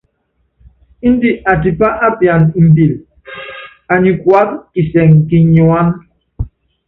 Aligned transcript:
Índɛ 1.07 1.29
atipá 1.51 1.87
apiana 2.07 2.47
imbíli, 2.59 2.97
anyi 3.93 4.11
kuáka 4.21 4.55
kisɛŋɛ 4.73 5.15
kínyuána. 5.27 5.93